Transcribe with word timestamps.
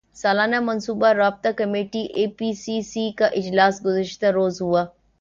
سالانہ 0.15 0.59
منصوبہ 0.59 1.09
رابطہ 1.13 1.47
کمیٹی 1.57 2.01
اے 2.15 2.25
پی 2.37 2.51
سی 2.55 2.81
سی 2.83 3.05
کا 3.17 3.25
اجلاس 3.39 3.75
گزشتہ 3.85 4.25
روز 4.31 4.61
ہوا 4.61 4.83